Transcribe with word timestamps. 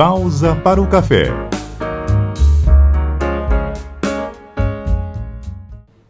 Pausa 0.00 0.56
para 0.56 0.80
o 0.80 0.88
café. 0.88 1.26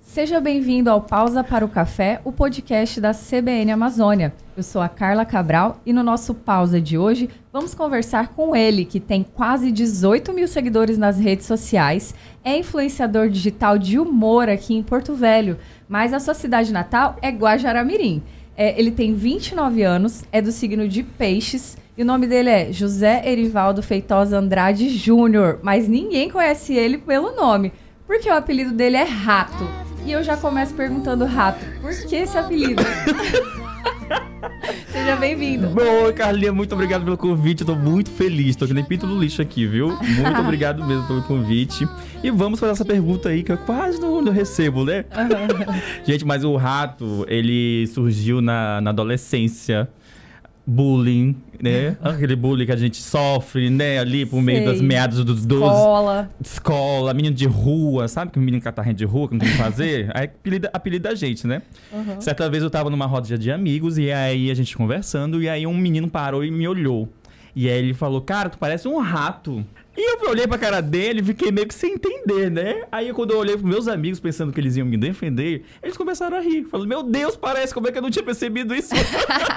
Seja 0.01 0.41
bem-vindo 0.41 0.89
ao 0.89 1.01
Pausa 1.01 1.43
para 1.43 1.65
o 1.65 1.69
Café, 1.69 2.21
o 2.25 2.31
podcast 2.31 3.01
da 3.01 3.13
CBN 3.13 3.73
Amazônia. 3.73 4.33
Eu 4.57 4.63
sou 4.63 4.81
a 4.81 4.89
Carla 4.89 5.25
Cabral 5.25 5.81
e 5.85 5.93
no 5.93 6.05
nosso 6.05 6.35
pausa 6.35 6.81
de 6.81 6.97
hoje 6.97 7.29
vamos 7.53 7.75
conversar 7.75 8.29
com 8.29 8.55
ele, 8.55 8.85
que 8.85 9.01
tem 9.01 9.25
quase 9.25 9.73
18 9.73 10.33
mil 10.33 10.47
seguidores 10.47 10.97
nas 10.97 11.19
redes 11.19 11.47
sociais, 11.47 12.15
é 12.45 12.57
influenciador 12.57 13.29
digital 13.29 13.77
de 13.77 13.99
humor 13.99 14.49
aqui 14.49 14.73
em 14.73 14.85
Porto 14.85 15.15
Velho, 15.15 15.59
mas 15.89 16.15
a 16.15 16.21
sua 16.21 16.35
cidade 16.35 16.73
natal 16.73 17.17
é 17.21 17.31
Guajaramirim. 17.31 18.23
É, 18.57 18.79
ele 18.79 18.93
tem 18.93 19.15
29 19.15 19.83
anos, 19.83 20.23
é 20.31 20.41
do 20.41 20.53
signo 20.53 20.87
de 20.87 21.03
Peixes 21.03 21.77
e 22.01 22.03
o 22.03 22.07
nome 22.07 22.27
dele 22.27 22.49
é 22.49 22.73
José 22.73 23.23
Erivaldo 23.31 23.83
Feitosa 23.83 24.39
Andrade 24.39 24.89
Júnior, 24.89 25.59
mas 25.63 25.87
ninguém 25.87 26.31
conhece 26.31 26.73
ele 26.73 26.97
pelo 26.97 27.37
nome, 27.37 27.75
porque 28.07 28.27
o 28.27 28.33
apelido 28.33 28.73
dele 28.73 28.97
é 28.97 29.05
Rato. 29.05 29.69
E 30.07 30.11
eu 30.11 30.25
já 30.25 30.35
começo 30.35 30.73
perguntando, 30.73 31.27
Rato, 31.27 31.63
por 31.83 31.93
que 32.09 32.17
esse 32.17 32.39
apelido? 32.39 32.83
Seja 34.91 35.15
bem-vindo. 35.17 35.69
Boa, 35.69 36.11
Carlinha, 36.11 36.55
muito 36.55 36.75
obrigado 36.75 37.05
pelo 37.05 37.19
convite. 37.19 37.61
Eu 37.61 37.67
tô 37.67 37.75
muito 37.75 38.11
feliz. 38.11 38.57
Tô 38.57 38.67
que 38.67 38.73
nem 38.73 38.83
pinto 38.83 39.07
no 39.07 39.21
lixo 39.21 39.43
aqui, 39.43 39.67
viu? 39.67 39.89
Muito 39.89 40.37
obrigado 40.41 40.83
mesmo 40.83 41.07
pelo 41.07 41.23
convite. 41.25 41.87
E 42.25 42.31
vamos 42.31 42.59
fazer 42.59 42.73
essa 42.73 42.85
pergunta 42.85 43.29
aí 43.29 43.43
que 43.43 43.53
eu 43.53 43.59
quase 43.59 44.01
não, 44.01 44.23
não 44.23 44.33
recebo, 44.33 44.87
né? 44.87 45.05
Gente, 46.05 46.25
mas 46.25 46.45
o 46.45 46.57
rato, 46.57 47.27
ele 47.29 47.87
surgiu 47.89 48.41
na, 48.41 48.81
na 48.81 48.89
adolescência 48.89 49.87
bullying, 50.67 51.37
né? 51.63 51.97
Aquele 52.03 52.37
bullying 52.37 52.67
que 52.67 52.73
a 52.73 52.77
gente 52.77 52.97
sofre, 52.97 53.71
né? 53.71 53.99
Ali 53.99 54.25
por 54.27 54.41
meio 54.41 54.59
Sei. 54.59 54.67
das 54.67 54.81
meados 54.81 55.25
dos 55.25 55.45
12. 55.45 55.65
Escola. 55.65 56.31
Escola, 56.43 57.15
menino 57.15 57.35
de 57.35 57.47
rua, 57.47 58.09
sabe 58.09 58.31
que 58.31 58.39
o 58.39 58.43
menino 58.43 58.63
catarrento 58.63 58.99
de 58.99 59.05
rua 59.05 59.29
que 59.29 59.35
não 59.35 59.41
tem 59.41 59.49
o 59.49 59.53
que 59.53 59.59
fazer? 59.59 60.11
Aí 60.15 60.25
apelida, 60.25 60.71
apelida 60.73 61.11
a 61.11 61.15
gente, 61.15 61.47
né? 61.47 61.63
Certa 62.19 62.49
vez 62.49 62.63
eu 62.63 62.71
tava 62.71 62.91
numa 62.91 63.07
roda 63.07 63.37
de 63.37 63.51
amigos 63.51 63.99
e 63.99 64.11
aí 64.11 64.51
a 64.51 64.55
gente 64.55 64.77
conversando 64.77 65.43
e 65.43 65.49
aí 65.49 65.67
um 65.67 65.77
menino 65.77 66.09
parou 66.09 66.45
e 66.45 66.51
me 66.51 66.67
olhou. 66.67 67.09
E 67.55 67.69
aí 67.69 67.79
ele 67.79 67.95
falou, 67.95 68.21
cara, 68.21 68.49
tu 68.49 68.59
parece 68.59 68.87
um 68.89 68.99
rato. 68.99 69.65
E 69.97 70.25
eu 70.25 70.31
olhei 70.31 70.47
pra 70.47 70.57
cara 70.57 70.81
dele 70.81 71.21
e 71.21 71.25
fiquei 71.25 71.51
meio 71.51 71.67
que 71.67 71.75
sem 71.75 71.95
entender, 71.95 72.51
né? 72.51 72.85
Aí 72.93 73.13
quando 73.13 73.33
eu 73.33 73.39
olhei 73.39 73.57
pros 73.57 73.69
meus 73.69 73.89
amigos 73.89 74.21
pensando 74.21 74.53
que 74.53 74.61
eles 74.61 74.77
iam 74.77 74.87
me 74.87 74.97
defender, 74.97 75.65
eles 75.83 75.97
começaram 75.97 76.37
a 76.37 76.41
rir. 76.41 76.65
Falando, 76.65 76.89
meu 76.89 77.03
Deus, 77.03 77.37
parece, 77.37 77.75
como 77.75 77.89
é 77.89 77.93
que 77.93 77.99
eu 77.99 78.03
não 78.03 78.11
tinha 78.11 78.25
percebido 78.25 78.75
isso? 78.75 78.95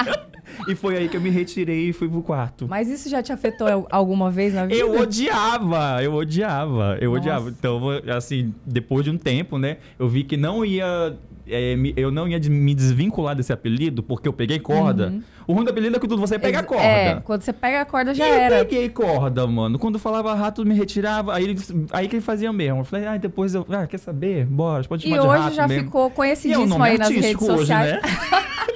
e 0.67 0.75
foi 0.75 0.97
aí 0.97 1.07
que 1.07 1.15
eu 1.15 1.21
me 1.21 1.29
retirei 1.29 1.89
e 1.89 1.93
fui 1.93 2.09
pro 2.09 2.21
quarto. 2.23 2.67
Mas 2.67 2.89
isso 2.89 3.09
já 3.09 3.21
te 3.21 3.31
afetou 3.31 3.87
alguma 3.91 4.31
vez 4.31 4.53
na 4.53 4.65
vida? 4.65 4.75
Eu 4.75 4.99
odiava, 4.99 6.03
eu 6.03 6.13
odiava, 6.13 6.97
eu 6.99 7.11
Nossa. 7.11 7.21
odiava. 7.21 7.49
Então, 7.49 7.81
assim, 8.15 8.53
depois 8.65 9.03
de 9.03 9.11
um 9.11 9.17
tempo, 9.17 9.57
né, 9.57 9.77
eu 9.99 10.07
vi 10.07 10.23
que 10.23 10.35
não 10.35 10.65
ia. 10.65 11.15
É, 11.47 11.75
eu 11.95 12.09
não 12.11 12.27
ia 12.27 12.39
de- 12.39 12.49
me 12.49 12.73
desvincular 12.73 13.35
desse 13.35 13.51
apelido, 13.53 14.01
porque 14.03 14.27
eu 14.27 14.33
peguei 14.33 14.59
corda. 14.59 15.13
O 15.45 15.53
ruim 15.53 15.65
do 15.65 15.71
apelido 15.71 15.97
é 15.97 15.99
que 15.99 16.07
tudo 16.07 16.19
você 16.21 16.39
pega 16.39 16.63
corda. 16.63 16.83
É, 16.83 17.15
quando 17.21 17.41
você 17.41 17.51
pega 17.51 17.81
a 17.81 17.85
corda 17.85 18.13
já 18.13 18.25
E 18.25 18.29
eu 18.29 18.35
era. 18.35 18.65
peguei 18.65 18.87
corda, 18.89 19.45
mano. 19.45 19.77
Quando 19.77 19.95
eu 19.95 19.99
falava 19.99 20.33
rato, 20.33 20.65
me 20.65 20.73
retirava. 20.73 21.33
Aí, 21.35 21.55
aí 21.91 22.07
que 22.07 22.15
ele 22.15 22.21
fazia 22.23 22.51
mesmo. 22.53 22.79
Eu 22.81 22.85
falei, 22.85 23.05
ah, 23.07 23.17
depois 23.17 23.53
eu. 23.53 23.65
Ah, 23.69 23.85
quer 23.85 23.97
saber? 23.97 24.45
Bora, 24.45 24.83
pode 24.85 25.05
E 25.05 25.09
chamar 25.09 25.21
de 25.21 25.27
hoje 25.27 25.39
rato 25.43 25.55
já 25.55 25.67
mesmo. 25.67 25.83
ficou 25.85 26.05
E 26.05 26.07
é 26.07 26.09
conhecidíssimo 26.15 26.83
aí 26.83 26.97
nas 26.97 27.09
redes 27.09 27.35
hoje, 27.41 27.57
sociais. 27.59 27.91
né? 27.93 28.01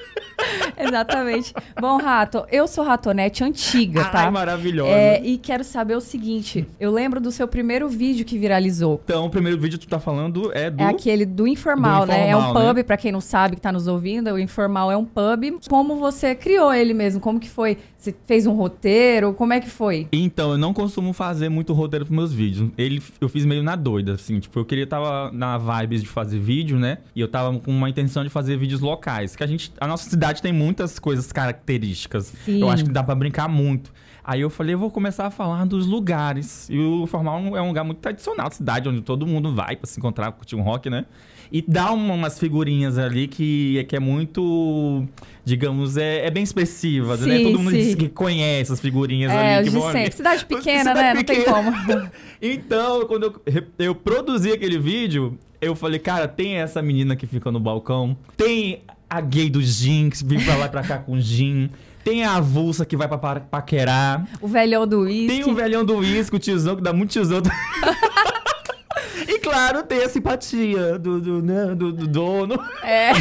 Exatamente. 0.88 1.54
Bom, 1.80 1.98
Rato, 1.98 2.46
eu 2.52 2.68
sou 2.68 2.84
ratonete 2.84 3.44
antiga, 3.44 4.06
tá? 4.06 4.26
Ai, 4.26 4.32
maravilhosa. 4.32 4.92
É, 4.92 5.22
e 5.24 5.38
quero 5.38 5.64
saber 5.64 5.96
o 5.96 6.02
seguinte: 6.02 6.68
eu 6.80 6.92
lembro 6.92 7.20
do 7.20 7.32
seu 7.32 7.48
primeiro 7.48 7.88
vídeo 7.90 8.26
que 8.26 8.38
viralizou. 8.38 9.02
Então, 9.04 9.26
o 9.26 9.30
primeiro 9.30 9.60
vídeo 9.60 9.80
que 9.80 9.86
tu 9.86 9.90
tá 9.90 10.00
falando 10.00 10.52
é 10.54 10.70
do. 10.70 10.82
É 10.82 10.86
aquele 10.86 11.26
do 11.26 11.48
informal, 11.48 12.02
Do 12.02 12.08
né? 12.08 12.30
É 12.30 12.36
um 12.36 12.40
Informal, 12.40 12.68
pub, 12.68 12.78
né? 12.78 12.84
pra 12.84 12.98
quem 12.98 13.12
não 13.12 13.22
sabe, 13.22 13.56
que 13.56 13.62
tá 13.62 13.72
nos 13.72 13.88
ouvindo, 13.88 14.32
o 14.32 14.40
informal 14.40 14.92
é 14.92 14.98
um 14.98 15.06
pub. 15.06 15.60
Como 15.70 15.96
você 15.98 16.36
criou 16.36 16.74
ele 16.74 16.94
mesmo? 16.94 17.20
Como 17.20 17.40
que 17.40 17.50
foi? 17.50 17.78
Você 17.98 18.16
fez 18.26 18.46
um 18.46 18.54
roteiro? 18.54 19.34
Como 19.34 19.54
é 19.54 19.60
que 19.60 19.70
foi? 19.70 20.08
Então, 20.12 20.52
eu 20.52 20.58
não 20.58 20.74
costumo 20.74 21.14
fazer 21.14 21.50
muito 21.50 21.74
roteiro 21.74 22.06
pros 22.06 22.16
meus 22.16 22.34
vídeos. 22.34 22.70
Ele, 22.78 23.02
eu 23.20 23.28
fiz 23.28 23.46
meio 23.46 23.64
na 23.64 23.76
doida, 23.76 24.14
assim. 24.14 24.40
Tipo, 24.40 24.60
eu 24.60 24.66
queria 24.66 24.86
tava 24.88 25.32
na 25.32 25.58
vibes 25.58 26.02
de 26.02 26.08
fazer 26.08 26.40
vídeo, 26.40 26.78
né? 26.78 27.00
E 27.16 27.22
eu 27.22 27.28
tava 27.28 27.58
com 27.60 27.72
uma 27.72 27.90
intenção 27.90 28.24
de 28.24 28.30
fazer 28.30 28.58
vídeos 28.58 28.82
locais. 28.82 29.36
Que 29.36 29.44
a 29.44 29.48
gente. 29.48 29.72
A 29.80 29.88
nossa 29.88 30.10
cidade 30.10 30.42
tem 30.42 30.54
muitas 30.68 31.00
coisas 31.00 31.32
características. 31.32 32.34
Sim. 32.46 32.62
Eu 32.62 32.70
acho 32.70 32.84
que 32.84 32.92
dá 32.92 33.02
pra 33.04 33.16
brincar 33.16 33.48
muito. 33.48 33.92
Aí 34.24 34.42
eu 34.42 34.50
falei, 34.50 34.74
eu 34.76 34.80
vou 34.80 34.92
começar 34.92 35.26
a 35.26 35.32
falar 35.32 35.66
dos 35.66 35.88
lugares. 35.88 36.68
E 36.70 36.78
o 36.78 37.08
Formal 37.08 37.56
é 37.56 37.62
um 37.62 37.68
lugar 37.70 37.86
muito 37.86 38.00
tradicional, 38.00 38.52
cidade 38.52 38.90
onde 38.90 39.00
todo 39.02 39.26
mundo 39.26 39.54
vai 39.56 39.78
pra 39.78 39.88
se 39.88 39.98
encontrar, 39.98 40.30
curtir 40.34 40.58
um 40.58 40.62
rock, 40.62 40.90
né? 40.90 41.06
E 41.50 41.62
dá 41.66 41.94
uma- 41.94 42.14
umas 42.14 42.38
figurinhas 42.38 42.98
ali 42.98 43.26
que, 43.30 43.86
que 43.88 43.96
é 43.96 44.00
muito, 44.02 45.06
digamos, 45.46 45.96
é, 45.96 46.26
é 46.26 46.30
bem 46.30 46.44
expressivas, 46.44 47.22
né? 47.22 47.38
Sim, 47.38 47.44
Todo 47.46 47.60
mundo 47.60 47.72
sim. 47.72 47.96
que 47.96 48.10
conhece 48.10 48.74
as 48.74 48.82
figurinhas 48.82 49.32
É, 49.32 49.60
ali. 49.60 49.72
que 49.72 49.78
ali. 49.78 49.92
sempre. 49.94 50.12
Cidade 50.18 50.44
pequena, 50.46 50.80
Cidade 50.94 51.00
né? 51.02 51.14
Não 51.14 51.24
tem 51.24 51.38
pequena. 51.38 51.56
como. 51.64 52.12
Então, 52.42 53.06
quando 53.08 53.24
eu, 53.46 53.64
eu 53.80 53.96
produzi 53.96 54.52
aquele 54.52 54.78
vídeo, 54.78 55.40
eu 55.62 55.74
falei, 55.74 56.00
cara, 56.00 56.28
tem 56.28 56.56
essa 56.58 56.82
menina 56.82 57.16
que 57.16 57.26
fica 57.26 57.50
no 57.52 57.60
balcão, 57.62 58.16
tem 58.36 58.82
a 59.10 59.22
gay 59.22 59.50
do 59.50 59.62
gin, 59.62 60.10
que 60.10 60.24
vem 60.26 60.44
pra 60.44 60.56
lá 60.56 60.66
e 60.66 60.70
pra 60.70 60.84
cá 60.84 60.98
com 60.98 61.20
gin, 61.20 61.70
tem 62.04 62.24
a 62.24 62.36
avulsa 62.36 62.86
que 62.86 62.96
vai 62.98 63.08
pra 63.08 63.18
pa- 63.18 63.40
paquerar, 63.40 64.26
O 64.42 64.48
velhão 64.48 64.86
do 64.88 65.06
tem 65.06 65.38
uísque. 65.38 65.50
o 65.52 65.56
velhão 65.56 65.84
do 65.86 65.98
uísque, 65.98 66.36
o 66.36 66.40
tiozão, 66.40 66.76
que 66.76 66.82
dá 66.82 66.92
muito 66.94 67.12
tiozão. 67.12 67.42
e 69.28 69.40
claro, 69.40 69.84
tem 69.84 70.04
a 70.04 70.10
simpatia 70.10 70.98
do, 71.00 71.20
do, 71.20 71.42
né, 71.42 71.76
do- 71.76 71.92
do 71.92 72.08
dono. 72.08 72.56
É. 72.84 73.12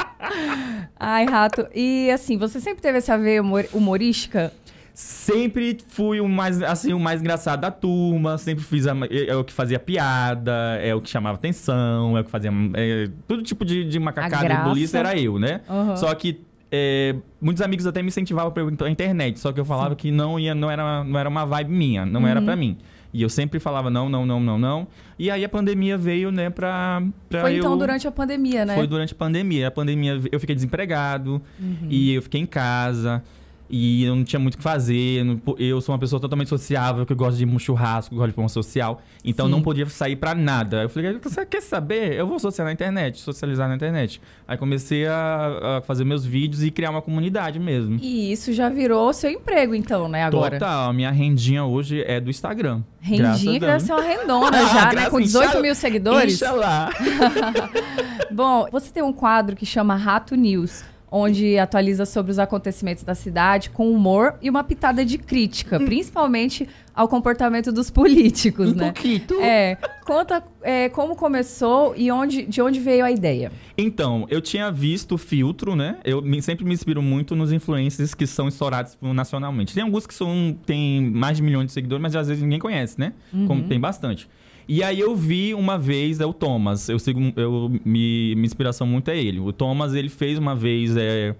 Ai, 0.98 1.24
Rato. 1.26 1.66
E 1.74 2.10
assim, 2.10 2.36
você 2.36 2.60
sempre 2.60 2.80
teve 2.82 2.98
essa 2.98 3.16
veia 3.18 3.42
humor- 3.42 3.68
humorística? 3.72 4.52
Sempre 4.94 5.78
fui 5.88 6.20
o 6.20 6.28
mais, 6.28 6.62
assim, 6.62 6.92
o 6.92 6.98
mais 7.00 7.20
engraçado 7.20 7.60
da 7.60 7.70
turma, 7.70 8.36
sempre 8.38 8.64
fiz 8.64 8.86
a, 8.86 8.94
é 9.28 9.34
o 9.34 9.44
que 9.44 9.52
fazia 9.52 9.78
piada, 9.78 10.78
é 10.82 10.94
o 10.94 11.00
que 11.00 11.08
chamava 11.08 11.36
atenção, 11.36 12.16
é 12.16 12.20
o 12.20 12.24
que 12.24 12.30
fazia 12.30 12.50
é, 12.74 13.08
todo 13.26 13.42
tipo 13.42 13.64
de, 13.64 13.84
de 13.88 13.98
macacada 13.98 14.52
e 14.52 14.64
bulice 14.64 14.96
era 14.96 15.16
eu, 15.18 15.38
né? 15.38 15.60
Aham. 15.68 15.96
Só 15.96 16.14
que 16.14 16.40
é, 16.72 17.14
muitos 17.40 17.62
amigos 17.62 17.86
até 17.86 18.02
me 18.02 18.08
incentivavam 18.08 18.52
pra 18.52 18.62
ir 18.62 18.76
pra 18.76 18.90
internet, 18.90 19.38
só 19.40 19.52
que 19.52 19.60
eu 19.60 19.64
falava 19.64 19.94
que 19.96 20.10
não 20.10 20.38
ia, 20.38 20.54
não 20.54 20.70
era, 20.70 21.02
não 21.04 21.18
era 21.18 21.28
uma 21.28 21.44
vibe 21.44 21.70
minha, 21.72 22.04
não 22.06 22.20
Uhum. 22.22 22.26
era 22.28 22.42
pra 22.42 22.54
mim. 22.56 22.76
E 23.12 23.22
eu 23.22 23.28
sempre 23.28 23.58
falava 23.58 23.90
não, 23.90 24.08
não, 24.08 24.24
não, 24.24 24.38
não, 24.38 24.56
não. 24.56 24.86
E 25.18 25.32
aí 25.32 25.44
a 25.44 25.48
pandemia 25.48 25.98
veio, 25.98 26.30
né, 26.30 26.48
pra, 26.48 27.02
pra 27.28 27.40
Foi 27.40 27.54
eu... 27.54 27.58
então 27.58 27.76
durante 27.76 28.06
a 28.06 28.12
pandemia, 28.12 28.64
né? 28.64 28.76
Foi 28.76 28.86
durante 28.86 29.12
a 29.12 29.16
pandemia. 29.16 29.66
A 29.66 29.70
pandemia 29.70 30.20
eu 30.30 30.38
fiquei 30.38 30.54
desempregado 30.54 31.42
Uhum. 31.58 31.88
e 31.88 32.14
eu 32.14 32.22
fiquei 32.22 32.40
em 32.40 32.46
casa. 32.46 33.20
E 33.72 34.04
eu 34.04 34.16
não 34.16 34.24
tinha 34.24 34.40
muito 34.40 34.54
o 34.54 34.56
que 34.56 34.62
fazer. 34.62 35.24
Eu 35.58 35.80
sou 35.80 35.92
uma 35.94 35.98
pessoa 35.98 36.18
totalmente 36.18 36.48
sociável, 36.48 37.06
que 37.06 37.14
gosta 37.14 37.36
de 37.36 37.44
ir 37.44 37.46
um 37.46 37.58
churrasco, 37.58 38.10
que 38.10 38.16
gosta 38.16 38.28
de 38.30 38.34
forma 38.34 38.48
social. 38.48 39.00
Então 39.24 39.46
Sim. 39.46 39.52
não 39.52 39.62
podia 39.62 39.86
sair 39.86 40.16
pra 40.16 40.34
nada. 40.34 40.82
Eu 40.82 40.88
falei, 40.88 41.18
você 41.22 41.46
quer 41.46 41.62
saber? 41.62 42.14
Eu 42.14 42.26
vou 42.26 42.38
socializar 42.40 42.66
na 42.66 42.72
internet, 42.72 43.20
socializar 43.20 43.68
na 43.68 43.76
internet. 43.76 44.20
Aí 44.48 44.56
comecei 44.58 45.06
a, 45.06 45.78
a 45.78 45.80
fazer 45.82 46.04
meus 46.04 46.24
vídeos 46.26 46.64
e 46.64 46.70
criar 46.70 46.90
uma 46.90 47.00
comunidade 47.00 47.60
mesmo. 47.60 47.98
E 48.02 48.32
isso 48.32 48.52
já 48.52 48.68
virou 48.68 49.12
seu 49.12 49.30
emprego, 49.30 49.74
então, 49.74 50.08
né? 50.08 50.24
Agora. 50.24 50.58
Total, 50.58 50.90
a 50.90 50.92
minha 50.92 51.10
rendinha 51.12 51.64
hoje 51.64 52.02
é 52.04 52.18
do 52.20 52.28
Instagram. 52.28 52.82
Rendinha 53.00 53.54
que 53.54 53.60
deve 53.60 53.80
ser 53.84 53.92
uma 53.92 54.02
rendona 54.02 54.58
já, 54.74 54.92
né? 54.92 55.08
Com 55.10 55.20
18 55.20 55.44
Inxalá- 55.46 55.62
mil 55.62 55.74
seguidores. 55.76 56.34
Inxalá. 56.34 56.90
Bom, 58.30 58.66
você 58.70 58.90
tem 58.90 59.02
um 59.02 59.12
quadro 59.12 59.56
que 59.56 59.66
chama 59.66 59.94
Rato 59.94 60.34
News, 60.34 60.84
onde 61.10 61.58
atualiza 61.58 62.06
sobre 62.06 62.30
os 62.30 62.38
acontecimentos 62.38 63.02
da 63.02 63.14
cidade 63.14 63.70
com 63.70 63.90
humor 63.90 64.34
e 64.40 64.48
uma 64.48 64.62
pitada 64.62 65.04
de 65.04 65.18
crítica, 65.18 65.78
principalmente 65.80 66.68
ao 66.94 67.08
comportamento 67.08 67.72
dos 67.72 67.90
políticos, 67.90 68.70
Um 68.72 68.74
né? 68.76 68.92
pouquinho. 68.92 69.22
É, 69.42 69.76
conta 70.04 70.42
é, 70.62 70.88
como 70.88 71.16
começou 71.16 71.94
e 71.96 72.10
onde, 72.12 72.44
de 72.46 72.60
onde 72.62 72.78
veio 72.78 73.04
a 73.04 73.10
ideia. 73.10 73.50
Então, 73.76 74.26
eu 74.28 74.40
tinha 74.40 74.70
visto 74.70 75.14
o 75.14 75.18
filtro, 75.18 75.74
né? 75.74 75.96
Eu 76.04 76.20
me- 76.22 76.40
sempre 76.42 76.64
me 76.64 76.74
inspiro 76.74 77.00
muito 77.02 77.34
nos 77.34 77.52
influencers 77.52 78.14
que 78.14 78.26
são 78.26 78.46
estourados 78.48 78.96
nacionalmente. 79.00 79.74
Tem 79.74 79.82
alguns 79.82 80.06
que 80.06 80.14
são 80.14 80.56
têm 80.66 81.00
mais 81.10 81.38
de 81.38 81.42
milhões 81.42 81.66
de 81.66 81.72
seguidores, 81.72 82.02
mas 82.02 82.14
às 82.14 82.28
vezes 82.28 82.42
ninguém 82.42 82.58
conhece, 82.58 82.98
né? 83.00 83.12
Como 83.46 83.62
tem 83.64 83.80
bastante. 83.80 84.28
E 84.72 84.84
aí 84.84 85.00
eu 85.00 85.16
vi 85.16 85.52
uma 85.52 85.76
vez 85.76 86.20
é 86.20 86.24
o 86.26 86.32
Thomas. 86.32 86.88
Eu 86.88 86.96
sigo, 87.00 87.20
eu 87.34 87.68
me, 87.84 88.36
minha 88.36 88.46
inspiração 88.46 88.86
muito 88.86 89.10
é 89.10 89.18
ele. 89.18 89.40
O 89.40 89.52
Thomas 89.52 89.94
ele 89.94 90.08
fez 90.08 90.38
uma 90.38 90.54
vez, 90.54 90.96
é, 90.96 91.34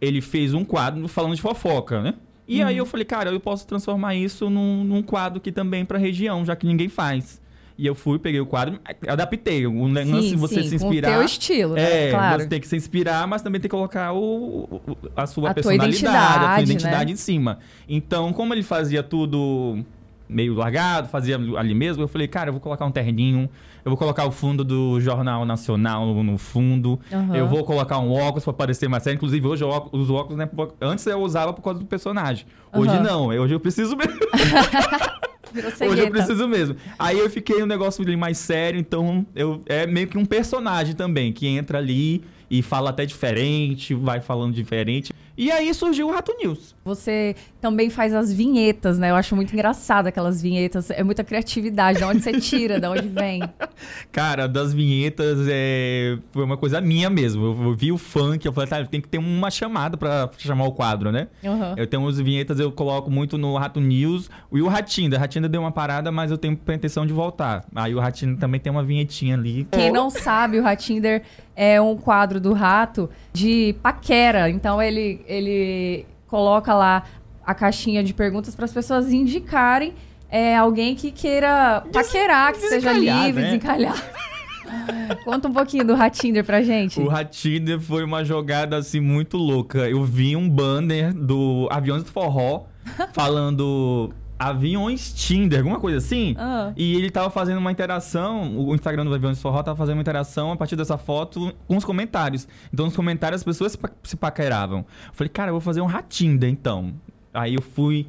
ele 0.00 0.20
fez 0.20 0.52
um 0.52 0.64
quadro 0.64 1.06
falando 1.06 1.36
de 1.36 1.40
fofoca, 1.40 2.02
né? 2.02 2.14
E 2.48 2.60
aí 2.60 2.76
eu 2.76 2.84
falei, 2.84 3.04
cara, 3.04 3.30
eu 3.30 3.38
posso 3.38 3.68
transformar 3.68 4.16
isso 4.16 4.50
num, 4.50 4.82
num 4.82 5.00
quadro 5.00 5.38
aqui 5.38 5.52
também 5.52 5.84
pra 5.84 5.96
região, 5.96 6.44
já 6.44 6.56
que 6.56 6.66
ninguém 6.66 6.88
faz. 6.88 7.40
E 7.78 7.86
eu 7.86 7.94
fui, 7.94 8.18
peguei 8.18 8.40
o 8.40 8.46
quadro, 8.46 8.80
adaptei. 9.06 9.64
O 9.64 9.86
lance 9.86 10.30
de 10.30 10.36
você 10.36 10.64
sim, 10.64 10.70
se 10.70 10.74
inspirar. 10.74 11.08
Com 11.10 11.14
o 11.14 11.18
teu 11.18 11.24
estilo, 11.24 11.74
né? 11.74 12.08
É, 12.08 12.10
claro. 12.10 12.42
você 12.42 12.48
tem 12.48 12.60
que 12.60 12.66
se 12.66 12.74
inspirar, 12.74 13.28
mas 13.28 13.42
também 13.42 13.60
tem 13.60 13.68
que 13.68 13.76
colocar 13.76 14.12
o, 14.12 14.64
o- 14.64 14.80
a 15.14 15.24
sua 15.24 15.50
A 15.50 15.54
personalidade, 15.54 16.04
a 16.04 16.10
tua 16.10 16.14
identidade, 16.16 16.62
identidade 16.72 17.06
né? 17.06 17.12
em 17.12 17.16
cima. 17.16 17.60
Então, 17.88 18.32
como 18.32 18.52
ele 18.52 18.64
fazia 18.64 19.04
tudo 19.04 19.84
meio 20.28 20.54
largado, 20.54 21.08
fazia 21.08 21.36
ali 21.36 21.74
mesmo, 21.74 22.02
eu 22.02 22.08
falei, 22.08 22.26
cara, 22.28 22.48
eu 22.48 22.52
vou 22.52 22.60
colocar 22.60 22.84
um 22.84 22.90
terninho, 22.90 23.48
eu 23.84 23.90
vou 23.90 23.96
colocar 23.96 24.24
o 24.24 24.30
fundo 24.30 24.64
do 24.64 25.00
Jornal 25.00 25.44
Nacional 25.44 26.06
no, 26.06 26.38
fundo, 26.38 26.98
Aham. 27.12 27.36
eu 27.36 27.46
vou 27.48 27.64
colocar 27.64 27.98
um 27.98 28.12
óculos 28.12 28.44
pra 28.44 28.52
parecer 28.52 28.88
mais 28.88 29.02
sério. 29.02 29.16
Inclusive, 29.16 29.46
hoje 29.46 29.64
eu 29.64 29.88
uso 29.92 30.14
óculos, 30.14 30.38
né? 30.38 30.48
Antes 30.80 31.06
eu 31.06 31.20
usava 31.20 31.52
por 31.52 31.62
causa 31.62 31.80
do 31.80 31.86
personagem. 31.86 32.46
Hoje 32.72 32.90
Aham. 32.90 33.02
não, 33.02 33.26
hoje 33.28 33.54
eu 33.54 33.60
preciso 33.60 33.96
mesmo. 33.96 34.18
Hoje 35.86 36.00
eu 36.00 36.10
preciso 36.10 36.48
mesmo. 36.48 36.76
Aí 36.98 37.18
eu 37.18 37.28
fiquei 37.28 37.62
um 37.62 37.66
negócio 37.66 38.02
mais 38.16 38.38
sério, 38.38 38.80
então 38.80 39.26
eu 39.34 39.60
é 39.66 39.86
meio 39.86 40.06
que 40.06 40.16
um 40.16 40.24
personagem 40.24 40.94
também, 40.94 41.30
que 41.30 41.46
entra 41.46 41.76
ali 41.76 42.24
e 42.52 42.60
fala 42.60 42.90
até 42.90 43.06
diferente, 43.06 43.94
vai 43.94 44.20
falando 44.20 44.52
diferente. 44.52 45.10
E 45.34 45.50
aí 45.50 45.72
surgiu 45.72 46.08
o 46.08 46.12
Rato 46.12 46.34
News. 46.38 46.74
Você 46.84 47.34
também 47.58 47.88
faz 47.88 48.12
as 48.12 48.30
vinhetas, 48.30 48.98
né? 48.98 49.10
Eu 49.10 49.14
acho 49.14 49.34
muito 49.34 49.54
engraçado 49.54 50.06
aquelas 50.06 50.42
vinhetas. 50.42 50.90
É 50.90 51.02
muita 51.02 51.24
criatividade. 51.24 51.98
De 51.98 52.04
onde 52.04 52.20
você 52.20 52.32
tira, 52.38 52.78
de 52.78 52.86
onde 52.86 53.08
vem. 53.08 53.42
Cara, 54.12 54.46
das 54.46 54.74
vinhetas 54.74 55.46
é... 55.48 56.18
foi 56.30 56.44
uma 56.44 56.58
coisa 56.58 56.82
minha 56.82 57.08
mesmo. 57.08 57.46
Eu, 57.46 57.74
vi 57.74 57.90
o 57.90 57.96
funk, 57.96 58.44
eu 58.44 58.52
falei, 58.52 58.68
tá, 58.68 58.84
tem 58.84 59.00
que 59.00 59.08
ter 59.08 59.16
uma 59.16 59.50
chamada 59.50 59.96
pra 59.96 60.30
chamar 60.36 60.66
o 60.66 60.72
quadro, 60.72 61.10
né? 61.10 61.28
Aham. 61.42 61.74
Eu 61.78 61.86
tenho 61.86 62.02
umas 62.02 62.18
vinhetas, 62.18 62.60
eu 62.60 62.70
coloco 62.70 63.10
muito 63.10 63.38
no 63.38 63.56
Rato 63.56 63.80
News 63.80 64.28
e 64.52 64.60
o 64.60 64.68
Ratinho. 64.68 65.14
O 65.14 65.18
Ratinho 65.18 65.48
deu 65.48 65.62
uma 65.62 65.72
parada, 65.72 66.12
mas 66.12 66.30
eu 66.30 66.36
tenho 66.36 66.54
pretensão 66.54 67.06
de 67.06 67.12
voltar. 67.14 67.64
Aí 67.74 67.94
o 67.94 68.00
Ratinho 68.00 68.36
também 68.36 68.60
tem 68.60 68.70
uma 68.70 68.82
vinhetinha 68.82 69.34
ali. 69.34 69.66
Quem 69.72 69.90
não 69.90 70.10
sabe, 70.10 70.58
o 70.58 70.62
Ratinder 70.62 71.22
é 71.54 71.80
um 71.80 71.96
quadro 71.96 72.40
do 72.40 72.52
rato 72.52 73.08
de 73.32 73.74
paquera. 73.82 74.48
Então 74.48 74.80
ele, 74.80 75.22
ele 75.26 76.06
coloca 76.26 76.74
lá 76.74 77.04
a 77.44 77.54
caixinha 77.54 78.02
de 78.02 78.14
perguntas 78.14 78.54
para 78.54 78.64
as 78.64 78.72
pessoas 78.72 79.12
indicarem 79.12 79.94
é, 80.30 80.56
alguém 80.56 80.94
que 80.94 81.10
queira 81.10 81.82
paquerar, 81.92 82.52
que 82.52 82.60
seja 82.60 82.92
livre, 82.92 83.42
né? 83.42 83.50
desencalhar. 83.50 84.02
Conta 85.24 85.48
um 85.48 85.52
pouquinho 85.52 85.84
do 85.84 85.94
Ratinder 85.94 86.42
pra 86.44 86.62
gente. 86.62 86.98
O 86.98 87.08
Ratinder 87.08 87.78
foi 87.78 88.02
uma 88.02 88.24
jogada 88.24 88.76
assim 88.76 89.00
muito 89.00 89.36
louca. 89.36 89.88
Eu 89.88 90.02
vi 90.04 90.34
um 90.34 90.48
banner 90.48 91.12
do 91.12 91.68
Aviões 91.70 92.02
do 92.02 92.10
Forró 92.10 92.64
falando 93.12 94.10
Aviões 94.48 95.12
Tinder, 95.12 95.58
alguma 95.60 95.78
coisa 95.80 95.98
assim. 95.98 96.34
Ah. 96.38 96.72
E 96.76 96.94
ele 96.94 97.10
tava 97.10 97.30
fazendo 97.30 97.58
uma 97.58 97.70
interação, 97.72 98.56
o 98.58 98.74
Instagram 98.74 99.04
do 99.04 99.14
Aviões 99.14 99.40
Forró 99.40 99.62
tava 99.62 99.76
fazendo 99.76 99.96
uma 99.96 100.02
interação 100.02 100.52
a 100.52 100.56
partir 100.56 100.76
dessa 100.76 100.96
foto 100.98 101.52
com 101.66 101.76
os 101.76 101.84
comentários. 101.84 102.46
Então 102.72 102.86
nos 102.86 102.96
comentários 102.96 103.40
as 103.40 103.44
pessoas 103.44 103.72
se 103.72 103.78
pa- 103.78 103.90
se 104.02 104.16
paqueravam. 104.16 104.78
Eu 104.80 105.12
falei, 105.12 105.28
cara, 105.28 105.50
eu 105.50 105.54
vou 105.54 105.60
fazer 105.60 105.80
um 105.80 105.86
Ratinder 105.86 106.48
então. 106.50 106.92
Aí 107.32 107.54
eu 107.54 107.62
fui, 107.62 108.06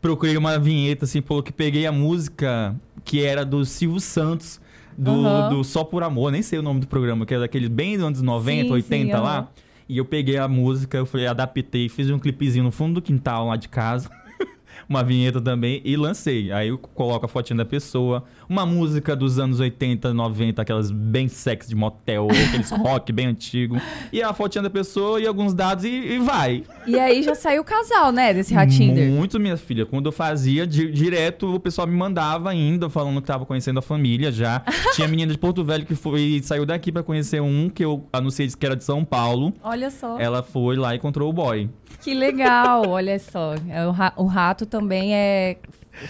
procurei 0.00 0.36
uma 0.36 0.58
vinheta 0.58 1.04
assim, 1.04 1.20
pelo 1.22 1.42
que 1.42 1.52
peguei 1.52 1.86
a 1.86 1.92
música 1.92 2.74
que 3.04 3.24
era 3.24 3.44
do 3.44 3.64
Silvio 3.64 4.00
Santos. 4.00 4.60
Do, 4.98 5.24
Aham. 5.24 5.48
do 5.48 5.64
Só 5.64 5.82
Por 5.82 6.02
Amor, 6.02 6.30
nem 6.30 6.42
sei 6.42 6.58
o 6.58 6.62
nome 6.62 6.80
do 6.80 6.86
programa, 6.86 7.24
que 7.24 7.32
é 7.32 7.38
daquele 7.38 7.70
bem 7.70 7.96
dos 7.96 8.04
anos 8.04 8.20
90, 8.20 8.64
Sim, 8.66 8.72
80 8.72 9.16
sim, 9.16 9.22
lá. 9.22 9.38
aham. 9.38 9.48
E 9.88 9.96
eu 9.96 10.04
peguei 10.04 10.36
a 10.36 10.46
música, 10.46 10.98
eu 10.98 11.06
falei, 11.06 11.26
adaptei, 11.26 11.88
fiz 11.88 12.10
um 12.10 12.18
clipezinho 12.18 12.64
no 12.64 12.70
fundo 12.70 12.94
do 12.94 13.02
quintal 13.02 13.46
lá 13.48 13.56
de 13.56 13.66
casa. 13.68 14.10
Uma 14.90 15.04
vinheta 15.04 15.40
também 15.40 15.80
e 15.84 15.96
lancei. 15.96 16.50
Aí 16.50 16.68
eu 16.68 16.76
coloco 16.76 17.24
a 17.24 17.28
fotinha 17.28 17.56
da 17.58 17.64
pessoa, 17.64 18.24
uma 18.48 18.66
música 18.66 19.14
dos 19.14 19.38
anos 19.38 19.60
80, 19.60 20.12
90, 20.12 20.60
aquelas 20.60 20.90
bem 20.90 21.28
sexy 21.28 21.68
de 21.68 21.76
motel, 21.76 22.26
aqueles 22.48 22.70
rock 22.72 23.12
bem 23.12 23.26
antigo. 23.26 23.76
E 24.12 24.20
a 24.20 24.32
fotinha 24.32 24.62
da 24.62 24.70
pessoa 24.70 25.20
e 25.20 25.26
alguns 25.28 25.54
dados 25.54 25.84
e, 25.84 25.88
e 25.88 26.18
vai. 26.18 26.64
E 26.88 26.98
aí 26.98 27.22
já 27.22 27.36
saiu 27.36 27.62
o 27.62 27.64
casal, 27.64 28.10
né, 28.10 28.34
desse 28.34 28.52
Ratinder. 28.52 29.08
Muito, 29.12 29.38
minha 29.38 29.56
filha. 29.56 29.86
Quando 29.86 30.06
eu 30.06 30.12
fazia, 30.12 30.66
di- 30.66 30.90
direto 30.90 31.54
o 31.54 31.60
pessoal 31.60 31.86
me 31.86 31.96
mandava 31.96 32.50
ainda, 32.50 32.90
falando 32.90 33.20
que 33.22 33.28
tava 33.28 33.46
conhecendo 33.46 33.78
a 33.78 33.82
família 33.82 34.32
já. 34.32 34.60
Tinha 34.96 35.06
menina 35.06 35.30
de 35.30 35.38
Porto 35.38 35.62
Velho 35.62 35.86
que 35.86 35.94
foi 35.94 36.40
saiu 36.42 36.66
daqui 36.66 36.90
pra 36.90 37.04
conhecer 37.04 37.40
um 37.40 37.70
que 37.70 37.84
eu 37.84 38.04
anunciei 38.12 38.48
que 38.48 38.66
era 38.66 38.74
de 38.74 38.82
São 38.82 39.04
Paulo. 39.04 39.52
Olha 39.62 39.88
só. 39.88 40.18
Ela 40.18 40.42
foi 40.42 40.74
lá 40.74 40.94
e 40.94 40.96
encontrou 40.96 41.30
o 41.30 41.32
boy. 41.32 41.70
Que 42.02 42.14
legal, 42.14 42.88
olha 42.88 43.18
só. 43.18 43.54
É, 43.68 43.86
O, 43.86 43.90
ra- 43.90 44.12
o 44.16 44.24
rato 44.24 44.64
também 44.64 44.79
é 45.12 45.56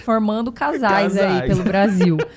formando 0.05 0.53
casais, 0.53 1.17
aí 1.17 1.27
Casais. 1.41 1.49
pelo 1.49 1.65
Brasil. 1.65 2.17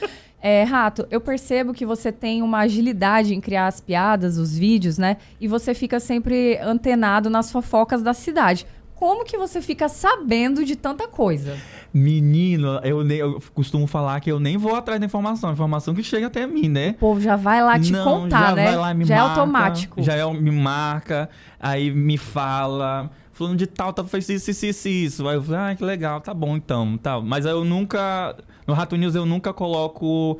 É, 0.46 0.64
Rato, 0.64 1.08
eu 1.10 1.22
percebo 1.22 1.72
que 1.74 1.86
você 1.86 2.12
tem 2.12 2.42
uma 2.42 2.58
agilidade 2.60 3.34
em 3.34 3.40
criar 3.40 3.68
as 3.68 3.80
piadas, 3.80 4.38
os 4.38 4.58
vídeos, 4.58 4.98
né? 4.98 5.16
E 5.40 5.48
você 5.48 5.74
fica 5.74 6.02
sempre 6.02 6.58
antenado 6.58 7.30
nas 7.30 7.50
fofocas 7.50 8.02
da 8.04 8.14
cidade. 8.14 8.68
Como 8.94 9.24
que 9.24 9.38
você 9.38 9.62
fica 9.62 9.88
sabendo 9.88 10.66
de 10.66 10.76
tanta 10.76 11.08
coisa? 11.08 11.56
Menino, 11.94 12.78
eu, 12.84 13.06
nem- 13.06 13.20
eu 13.20 13.42
costumo 13.54 13.88
falar 13.88 14.20
que 14.20 14.30
eu 14.30 14.38
nem 14.38 14.58
vou 14.58 14.76
atrás 14.76 15.00
da 15.00 15.06
informação, 15.06 15.50
a 15.50 15.54
informação 15.54 15.94
que 15.96 16.04
chega 16.04 16.28
até 16.28 16.46
mim, 16.46 16.68
né? 16.68 16.90
O 16.90 16.94
povo 16.96 17.22
já 17.22 17.38
vai 17.38 17.64
lá 17.64 17.80
te 17.80 17.94
Não, 17.94 18.04
contar, 18.04 18.50
já 18.50 18.56
né? 18.56 18.66
Vai 18.66 18.76
lá, 18.76 18.94
me 18.94 19.06
já 19.06 19.16
é 19.16 19.20
marca, 19.20 19.40
automático. 19.40 20.04
Já 20.04 20.14
é, 20.16 20.34
me 20.34 20.52
marca, 20.52 21.30
aí 21.58 21.90
me 21.90 22.18
fala, 22.18 23.10
falando 23.34 23.58
de 23.58 23.68
tal, 23.68 23.92
tá, 23.92 24.04
fez 24.04 24.30
isso, 24.30 24.52
isso, 24.52 24.66
isso, 24.66 24.88
isso. 24.88 25.28
Aí 25.28 25.36
eu 25.36 25.44
falei, 25.44 25.60
ah, 25.60 25.76
que 25.76 25.84
legal, 25.84 26.22
tá 26.22 26.34
bom 26.34 26.56
então, 26.56 26.98
tal. 26.98 27.22
Mas 27.22 27.46
eu 27.46 27.66
nunca, 27.66 28.36
no 28.66 28.74
Rato 28.74 28.96
News 28.96 29.16
eu 29.16 29.26
nunca 29.26 29.52
coloco 29.52 30.40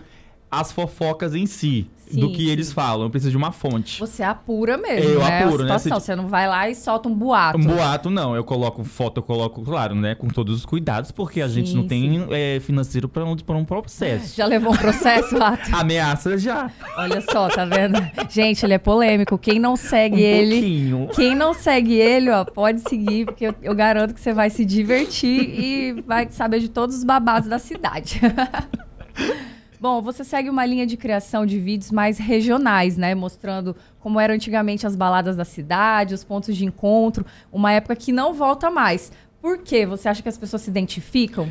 as 0.60 0.72
fofocas 0.72 1.34
em 1.36 1.46
si, 1.46 1.88
Sim, 2.10 2.20
do 2.20 2.30
que 2.32 2.44
sim. 2.46 2.50
eles 2.50 2.72
falam. 2.72 3.06
Eu 3.06 3.10
preciso 3.10 3.32
de 3.32 3.38
uma 3.38 3.52
fonte. 3.52 4.00
Você 4.00 4.22
apura 4.22 4.78
mesmo, 4.78 5.10
Eu 5.12 5.20
né? 5.20 5.44
apuro, 5.46 5.64
né? 5.64 5.80
Se- 5.80 5.90
Você 5.90 6.16
não 6.16 6.28
vai 6.28 6.48
lá 6.48 6.70
e 6.70 6.76
solta 6.76 7.10
um 7.10 7.16
boato. 7.16 7.58
Um 7.58 7.64
boato, 7.66 8.10
não. 8.10 8.36
Eu 8.36 8.44
coloco 8.44 8.84
foto, 8.84 9.18
eu 9.18 9.24
coloco, 9.24 9.64
claro, 9.64 9.96
né? 9.96 10.14
Com 10.14 10.28
todos 10.28 10.56
os 10.56 10.66
cuidados, 10.66 11.12
porque 11.12 11.42
a 11.42 11.48
gente 11.48 11.72
Sim, 11.72 11.78
não 11.78 11.88
tem 11.88 12.26
é, 12.32 12.60
financeiro 12.60 13.08
para 13.10 13.26
um, 13.26 13.36
pra 13.36 13.56
um 13.58 13.66
processo. 13.66 14.36
Já 14.36 14.46
levou 14.46 14.74
um 14.74 14.78
processo, 14.78 15.36
Rato? 15.40 15.74
Ameaça 15.74 16.38
já. 16.38 16.70
Olha 16.98 17.22
só, 17.22 17.48
tá 17.48 17.66
vendo? 17.66 17.96
Gente, 18.30 18.64
ele 18.66 18.74
é 18.74 18.78
polêmico. 18.80 19.38
Quem 19.38 19.58
não 19.60 19.76
segue 19.76 20.18
Um 20.18 20.20
ele, 20.20 20.56
pouquinho. 20.56 21.08
quem 21.16 21.36
não 21.36 21.54
segue 21.54 21.94
ele, 21.96 22.30
ó, 22.30 22.44
pode 22.46 22.82
seguir, 22.88 23.26
porque 23.26 23.46
eu, 23.48 23.56
eu 23.62 23.74
garanto 23.74 24.14
que 24.14 24.20
você 24.22 24.34
vai 24.34 24.50
se 24.52 24.64
divertir 24.66 25.40
e 25.60 26.02
vai 26.06 26.28
saber 26.30 26.60
de 26.60 26.70
todos 26.70 26.96
os 26.98 27.04
babados 27.04 27.50
da 27.50 27.58
cidade. 27.58 28.22
Bom, 29.84 30.02
você 30.02 30.24
segue 30.24 30.50
uma 30.50 30.66
linha 30.66 30.88
de 30.88 30.96
criação 30.96 31.46
de 31.46 31.60
vídeos 31.60 31.92
mais 31.92 32.18
regionais, 32.18 32.96
né? 32.96 33.14
Mostrando 33.14 33.76
como 34.00 34.18
eram 34.18 34.34
antigamente 34.34 34.88
as 34.88 34.96
baladas 34.96 35.36
da 35.36 35.44
cidade, 35.44 36.14
os 36.14 36.24
pontos 36.24 36.56
de 36.56 36.64
encontro, 36.64 37.26
uma 37.52 37.70
época 37.70 37.94
que 37.94 38.14
não 38.14 38.34
volta 38.34 38.72
mais. 38.72 39.12
Por 39.42 39.58
quê? 39.58 39.86
Você 39.86 40.08
acha 40.08 40.24
que 40.24 40.30
as 40.30 40.38
pessoas 40.38 40.62
se 40.62 40.70
identificam? 40.70 41.50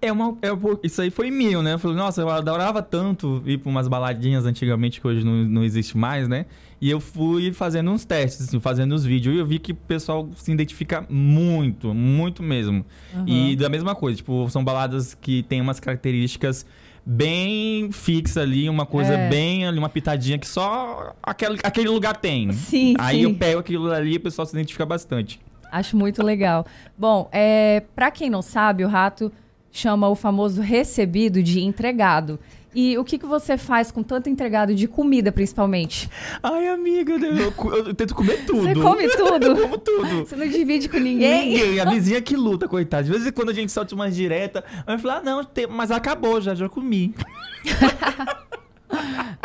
É 0.00 0.12
uma, 0.12 0.36
é, 0.42 0.48
isso 0.84 1.02
aí 1.02 1.10
foi 1.10 1.28
meu, 1.28 1.60
né? 1.60 1.72
Eu 1.72 1.78
falei, 1.80 1.96
nossa, 1.96 2.20
eu 2.20 2.30
adorava 2.30 2.82
tanto 2.82 3.42
ir 3.44 3.58
pra 3.58 3.68
umas 3.68 3.88
baladinhas 3.88 4.46
antigamente, 4.46 5.00
que 5.00 5.06
hoje 5.08 5.24
não, 5.24 5.32
não 5.32 5.64
existe 5.64 5.98
mais, 5.98 6.28
né? 6.28 6.46
E 6.80 6.88
eu 6.88 7.00
fui 7.00 7.52
fazendo 7.52 7.90
uns 7.90 8.04
testes, 8.04 8.46
assim, 8.46 8.60
fazendo 8.60 8.94
os 8.94 9.04
vídeos, 9.04 9.34
e 9.34 9.38
eu 9.38 9.46
vi 9.46 9.58
que 9.58 9.72
o 9.72 9.74
pessoal 9.74 10.28
se 10.36 10.52
identifica 10.52 11.04
muito, 11.10 11.92
muito 11.92 12.44
mesmo. 12.44 12.86
E 13.26 13.56
da 13.56 13.68
mesma 13.68 13.96
coisa, 13.96 14.18
tipo, 14.18 14.48
são 14.50 14.62
baladas 14.62 15.14
que 15.14 15.42
tem 15.42 15.60
umas 15.60 15.80
características 15.80 16.64
bem 17.08 17.92
fixas 17.92 18.38
ali, 18.38 18.68
uma 18.68 18.84
coisa 18.84 19.14
É. 19.14 19.28
bem 19.28 19.64
ali, 19.64 19.78
uma 19.78 19.88
pitadinha 19.88 20.36
que 20.38 20.46
só 20.46 21.14
aquele, 21.22 21.58
aquele 21.62 21.88
lugar 21.88 22.16
tem. 22.16 22.50
Sim, 22.52 22.94
Aí 22.98 23.18
sim. 23.18 23.22
eu 23.22 23.34
pego 23.34 23.60
aquilo 23.60 23.92
ali 23.92 24.14
e 24.14 24.16
o 24.16 24.20
pessoal 24.20 24.44
se 24.44 24.56
identifica 24.56 24.84
bastante. 24.84 25.40
Acho 25.70 25.96
muito 25.96 26.22
legal. 26.22 26.66
Bom, 26.98 27.28
é, 27.30 27.82
para 27.94 28.10
quem 28.10 28.28
não 28.28 28.42
sabe, 28.42 28.84
o 28.84 28.88
rato 28.88 29.30
chama 29.70 30.08
o 30.08 30.14
famoso 30.16 30.60
recebido 30.60 31.42
de 31.42 31.60
entregado. 31.60 32.38
E 32.78 32.98
o 32.98 33.04
que, 33.04 33.18
que 33.18 33.24
você 33.24 33.56
faz 33.56 33.90
com 33.90 34.02
tanto 34.02 34.28
entregado 34.28 34.74
de 34.74 34.86
comida, 34.86 35.32
principalmente? 35.32 36.10
Ai, 36.42 36.68
amiga, 36.68 37.14
eu, 37.14 37.54
eu 37.86 37.94
tento 37.94 38.14
comer 38.14 38.44
tudo. 38.44 38.60
Você 38.64 38.74
come 38.74 39.08
tudo? 39.16 39.46
Eu 39.46 39.56
como 39.56 39.78
tudo. 39.78 40.26
Você 40.26 40.36
não 40.36 40.46
divide 40.46 40.86
com 40.86 40.98
ninguém? 40.98 41.52
Ninguém, 41.52 41.80
a 41.80 41.86
vizinha 41.88 42.20
que 42.20 42.36
luta, 42.36 42.68
coitada. 42.68 43.02
De 43.04 43.10
vez 43.10 43.26
em 43.26 43.32
quando 43.32 43.48
a 43.48 43.54
gente 43.54 43.72
solta 43.72 43.94
umas 43.94 44.14
diretas, 44.14 44.62
aí 44.86 44.94
eu 44.94 44.98
falo, 44.98 45.14
ah, 45.14 45.22
não, 45.24 45.42
tem- 45.42 45.66
mas 45.66 45.90
acabou 45.90 46.38
já, 46.38 46.54
já 46.54 46.68
comi. 46.68 47.14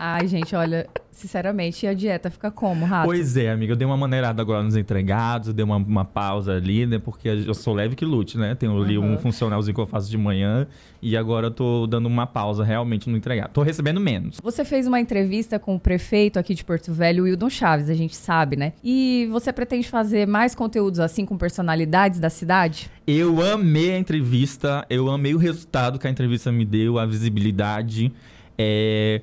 Ai, 0.03 0.27
gente, 0.27 0.55
olha, 0.55 0.87
sinceramente, 1.11 1.85
a 1.85 1.93
dieta 1.93 2.31
fica 2.31 2.49
como, 2.49 2.85
rato? 2.85 3.05
Pois 3.05 3.37
é, 3.37 3.51
amiga, 3.51 3.73
eu 3.73 3.75
dei 3.77 3.85
uma 3.85 3.97
maneirada 3.97 4.41
agora 4.41 4.63
nos 4.63 4.75
entregados, 4.75 5.49
eu 5.49 5.53
dei 5.53 5.63
uma, 5.63 5.75
uma 5.75 6.03
pausa 6.05 6.53
ali, 6.55 6.87
né, 6.87 6.97
porque 6.97 7.27
eu 7.27 7.53
sou 7.53 7.73
leve 7.75 7.95
que 7.95 8.03
lute, 8.03 8.35
né, 8.37 8.55
tenho 8.55 8.81
ali 8.81 8.97
Uhum. 8.97 9.13
um 9.13 9.17
funcionalzinho 9.19 9.75
que 9.75 9.79
eu 9.81 9.85
faço 9.85 10.09
de 10.09 10.17
manhã, 10.17 10.65
e 11.01 11.15
agora 11.15 11.47
eu 11.47 11.51
tô 11.51 11.85
dando 11.85 12.07
uma 12.07 12.25
pausa 12.25 12.63
realmente 12.63 13.09
no 13.09 13.15
entregado. 13.17 13.51
Tô 13.51 13.61
recebendo 13.61 13.99
menos. 13.99 14.37
Você 14.41 14.65
fez 14.65 14.87
uma 14.87 14.99
entrevista 14.99 15.59
com 15.59 15.75
o 15.75 15.79
prefeito 15.79 16.39
aqui 16.39 16.55
de 16.55 16.63
Porto 16.63 16.91
Velho, 16.91 17.25
Wildon 17.25 17.49
Chaves, 17.49 17.89
a 17.89 17.93
gente 17.93 18.15
sabe, 18.15 18.55
né? 18.55 18.73
E 18.83 19.27
você 19.31 19.53
pretende 19.53 19.87
fazer 19.87 20.25
mais 20.27 20.55
conteúdos 20.55 20.99
assim 20.99 21.25
com 21.25 21.37
personalidades 21.37 22.19
da 22.19 22.29
cidade? 22.29 22.89
Eu 23.05 23.39
amei 23.43 23.91
a 23.93 23.97
entrevista, 23.99 24.83
eu 24.89 25.09
amei 25.11 25.35
o 25.35 25.37
resultado 25.37 25.99
que 25.99 26.07
a 26.07 26.09
entrevista 26.09 26.51
me 26.51 26.65
deu, 26.65 26.97
a 26.97 27.05
visibilidade. 27.05 28.11
É, 28.57 29.21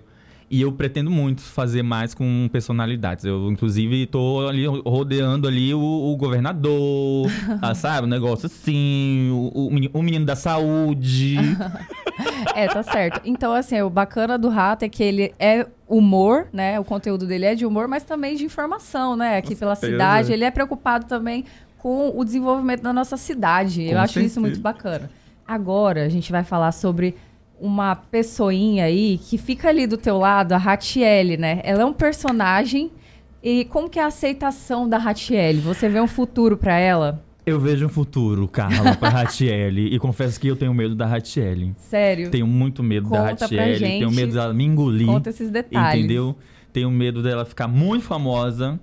e 0.51 0.63
eu 0.63 0.73
pretendo 0.73 1.11
muito 1.11 1.43
fazer 1.43 1.83
mais 1.83 2.15
com 2.15 2.49
personalidades. 2.51 3.25
Eu, 3.25 3.51
inclusive, 3.51 4.07
tô 4.07 4.47
ali 4.49 4.67
rodeando 4.67 5.47
ali 5.47 5.75
o, 5.75 5.81
o 5.81 6.17
governador, 6.17 7.31
a, 7.61 7.75
sabe? 7.75 8.07
Um 8.07 8.11
negócio 8.11 8.47
assim, 8.47 9.29
o, 9.31 9.69
o, 9.93 10.03
menino 10.03 10.25
da 10.25 10.35
saúde. 10.35 11.37
é, 12.57 12.67
tá 12.67 12.83
certo. 12.83 13.21
Então, 13.25 13.53
assim, 13.53 13.81
o 13.83 13.91
bacana 13.91 14.39
do 14.39 14.49
rato 14.49 14.85
é 14.85 14.89
que 14.89 15.03
ele 15.03 15.35
é 15.39 15.67
humor, 15.87 16.49
né? 16.53 16.81
O 16.81 16.85
conteúdo 16.85 17.27
dele 17.27 17.45
é 17.45 17.55
de 17.55 17.67
humor, 17.67 17.87
mas 17.87 18.03
também 18.03 18.35
de 18.35 18.45
informação, 18.45 19.17
né? 19.17 19.37
Aqui 19.37 19.55
pela 19.55 19.75
cidade. 19.75 20.33
Ele 20.33 20.45
é 20.45 20.51
preocupado 20.51 21.05
também 21.07 21.45
com 21.79 22.13
o 22.17 22.25
desenvolvimento 22.25 22.83
da 22.83 22.93
nossa 22.93 23.17
cidade. 23.17 23.85
Com 23.85 23.93
eu 23.93 23.99
acho 23.99 24.19
isso 24.21 24.41
muito 24.41 24.61
bacana. 24.61 25.11
Agora, 25.47 26.05
a 26.05 26.09
gente 26.09 26.31
vai 26.31 26.45
falar 26.45 26.73
sobre 26.73 27.15
uma 27.61 27.95
pessoinha 27.97 28.85
aí 28.85 29.19
que 29.19 29.37
fica 29.37 29.69
ali 29.69 29.87
do 29.87 29.97
teu 29.97 30.19
lado, 30.19 30.53
a 30.53 30.57
Ratiele, 30.57 31.37
né? 31.37 31.61
Ela 31.65 31.83
é 31.83 31.85
um 31.85 31.93
personagem. 31.93 32.91
E 33.43 33.65
como 33.67 33.89
que 33.89 33.99
é 33.99 34.03
a 34.03 34.07
aceitação 34.07 34.89
da 34.89 34.99
Ratiele? 34.99 35.61
Você 35.61 35.89
vê 35.89 36.01
um 36.01 36.09
futuro 36.09 36.57
para 36.57 36.79
ela? 36.79 37.23
Eu 37.47 37.59
vejo 37.59 37.87
um 37.87 37.89
futuro, 37.89 38.47
Carla, 38.47 38.95
pra 38.97 39.09
Ratiele. 39.09 39.95
e 39.95 39.99
confesso 39.99 40.39
que 40.39 40.49
eu 40.49 40.57
tenho 40.57 40.75
medo 40.75 40.95
da 40.95 41.07
Ratiele. 41.07 41.75
Sério? 41.79 42.31
Tenho 42.31 42.47
muito 42.47 42.83
medo 42.83 43.09
Conta 43.09 43.23
da 43.23 43.29
Ratiele. 43.31 43.79
Tenho 43.79 44.11
medo 44.11 44.35
dela 44.35 44.53
me 44.53 44.65
engolir. 44.65 45.07
Conta 45.07 45.31
esses 45.31 45.51
detalhes. 45.51 46.05
Entendeu? 46.05 46.37
Tenho 46.73 46.91
medo 46.91 47.23
dela 47.23 47.45
ficar 47.45 47.67
muito 47.67 48.05
famosa. 48.05 48.79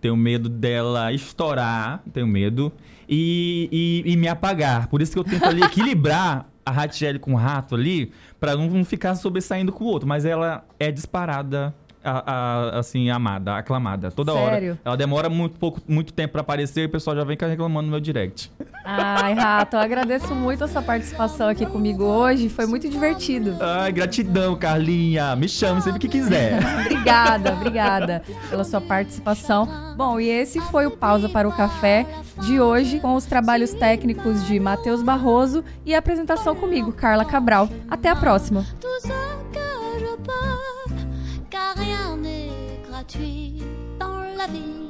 Tenho 0.00 0.16
medo 0.16 0.48
dela 0.48 1.12
estourar. 1.12 2.02
Tenho 2.12 2.28
medo. 2.28 2.72
E, 3.08 4.04
e, 4.06 4.12
e 4.12 4.16
me 4.16 4.28
apagar. 4.28 4.86
Por 4.86 5.02
isso 5.02 5.12
que 5.12 5.18
eu 5.18 5.24
tento 5.24 5.44
ali 5.44 5.62
equilibrar 5.66 6.46
a 6.66 6.70
Ratiele 6.72 7.20
com 7.20 7.32
o 7.32 7.36
rato 7.36 7.76
ali, 7.76 8.12
para 8.40 8.56
não 8.56 8.84
ficar 8.84 9.14
sobressaindo 9.14 9.72
com 9.72 9.84
o 9.84 9.86
outro. 9.86 10.08
Mas 10.08 10.24
ela 10.24 10.64
é 10.80 10.90
disparada 10.90 11.72
a, 12.06 12.22
a, 12.26 12.78
assim, 12.78 13.10
amada, 13.10 13.56
aclamada. 13.56 14.10
Toda 14.10 14.32
Sério? 14.32 14.70
hora. 14.72 14.80
Ela 14.84 14.96
demora 14.96 15.28
muito, 15.28 15.58
pouco, 15.58 15.80
muito 15.88 16.12
tempo 16.12 16.32
para 16.32 16.40
aparecer 16.40 16.82
e 16.82 16.86
o 16.86 16.88
pessoal 16.88 17.16
já 17.16 17.24
vem 17.24 17.36
reclamando 17.38 17.86
no 17.86 17.90
meu 17.90 18.00
direct. 18.00 18.50
Ai, 18.84 19.34
Rato, 19.34 19.76
eu 19.76 19.80
agradeço 19.80 20.32
muito 20.34 20.62
a 20.62 20.68
sua 20.68 20.80
participação 20.80 21.48
aqui 21.48 21.66
comigo 21.66 22.04
hoje. 22.04 22.48
Foi 22.48 22.66
muito 22.66 22.88
divertido. 22.88 23.56
Ai, 23.60 23.90
gratidão, 23.90 24.54
Carlinha. 24.54 25.34
Me 25.34 25.48
chame 25.48 25.82
sempre 25.82 25.98
que 25.98 26.08
quiser. 26.08 26.60
obrigada, 26.86 27.52
obrigada 27.52 28.22
pela 28.48 28.62
sua 28.62 28.80
participação. 28.80 29.68
Bom, 29.96 30.20
e 30.20 30.28
esse 30.28 30.60
foi 30.60 30.86
o 30.86 30.90
Pausa 30.90 31.28
para 31.28 31.48
o 31.48 31.52
Café 31.52 32.06
de 32.42 32.60
hoje, 32.60 33.00
com 33.00 33.14
os 33.14 33.24
trabalhos 33.24 33.72
técnicos 33.72 34.46
de 34.46 34.60
Matheus 34.60 35.02
Barroso 35.02 35.64
e 35.84 35.94
a 35.94 35.98
apresentação 35.98 36.54
comigo, 36.54 36.92
Carla 36.92 37.24
Cabral. 37.24 37.68
Até 37.90 38.08
a 38.10 38.16
próxima. 38.16 38.64
Gratuit 43.06 43.62
dans 43.98 44.20
la 44.36 44.46
vie. 44.46 44.85